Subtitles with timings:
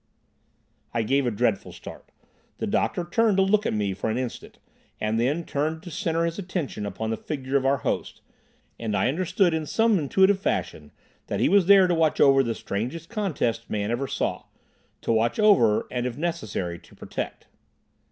[0.95, 2.11] I gave a dreadful start.
[2.57, 4.57] The doctor turned to look at me for an instant,
[4.99, 8.21] and then turned to centre his attention upon the figure of our host,
[8.79, 10.89] and I understood in some intuitive fashion
[11.27, 15.87] that he was there to watch over the strangest contest man ever saw—to watch over
[15.91, 17.45] and, if necessary, to protect.